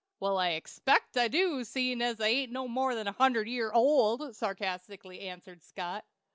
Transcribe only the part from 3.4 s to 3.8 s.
year